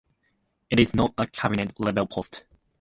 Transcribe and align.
It 0.71 0.79
is 0.79 0.95
not 0.95 1.13
a 1.19 1.27
cabinet-level 1.27 2.07
post. 2.07 2.43